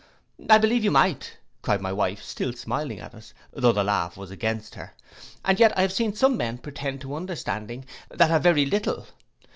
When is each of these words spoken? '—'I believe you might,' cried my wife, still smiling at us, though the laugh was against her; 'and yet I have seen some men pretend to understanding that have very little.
'—'I 0.49 0.57
believe 0.57 0.83
you 0.83 0.89
might,' 0.89 1.37
cried 1.61 1.79
my 1.79 1.93
wife, 1.93 2.23
still 2.23 2.53
smiling 2.53 2.99
at 2.99 3.13
us, 3.13 3.35
though 3.53 3.71
the 3.71 3.83
laugh 3.83 4.17
was 4.17 4.31
against 4.31 4.73
her; 4.73 4.95
'and 5.45 5.59
yet 5.59 5.77
I 5.77 5.83
have 5.83 5.93
seen 5.93 6.15
some 6.15 6.35
men 6.37 6.57
pretend 6.57 7.01
to 7.01 7.13
understanding 7.13 7.85
that 8.09 8.31
have 8.31 8.41
very 8.41 8.65
little. 8.65 9.05